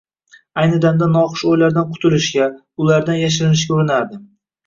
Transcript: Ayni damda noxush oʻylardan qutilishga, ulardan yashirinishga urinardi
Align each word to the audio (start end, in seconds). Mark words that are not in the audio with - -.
Ayni 0.61 0.77
damda 0.85 1.09
noxush 1.15 1.43
oʻylardan 1.51 1.91
qutilishga, 1.91 2.47
ulardan 2.85 3.19
yashirinishga 3.21 3.77
urinardi 3.79 4.21